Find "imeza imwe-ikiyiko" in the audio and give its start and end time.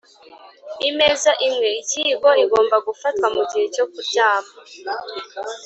0.89-2.29